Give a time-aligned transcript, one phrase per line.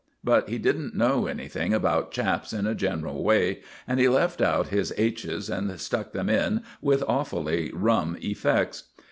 [0.23, 4.69] But he didn't know anything about chaps in a general way, and he left out
[4.69, 8.85] his h's and stuck them in with awfully rum effects.